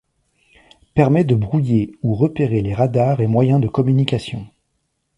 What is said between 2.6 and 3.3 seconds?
les radars et